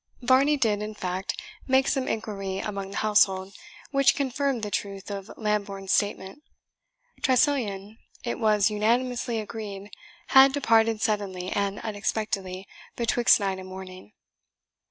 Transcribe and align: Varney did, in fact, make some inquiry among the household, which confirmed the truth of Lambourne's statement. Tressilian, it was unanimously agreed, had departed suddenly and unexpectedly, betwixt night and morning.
Varney 0.23 0.57
did, 0.57 0.81
in 0.81 0.95
fact, 0.95 1.39
make 1.67 1.87
some 1.87 2.07
inquiry 2.07 2.57
among 2.57 2.89
the 2.89 2.97
household, 2.97 3.53
which 3.91 4.15
confirmed 4.15 4.63
the 4.63 4.71
truth 4.71 5.11
of 5.11 5.29
Lambourne's 5.37 5.91
statement. 5.91 6.41
Tressilian, 7.21 7.99
it 8.23 8.39
was 8.39 8.71
unanimously 8.71 9.37
agreed, 9.39 9.91
had 10.29 10.53
departed 10.53 11.01
suddenly 11.03 11.51
and 11.51 11.77
unexpectedly, 11.81 12.67
betwixt 12.95 13.39
night 13.39 13.59
and 13.59 13.69
morning. 13.69 14.13